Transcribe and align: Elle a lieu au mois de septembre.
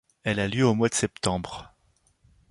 Elle 0.23 0.39
a 0.39 0.47
lieu 0.47 0.65
au 0.65 0.73
mois 0.73 0.89
de 0.89 0.95
septembre. 0.95 1.75